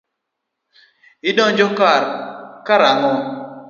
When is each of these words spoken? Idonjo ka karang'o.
Idonjo 1.29 1.67
ka 1.77 1.91
karang'o. 2.65 3.13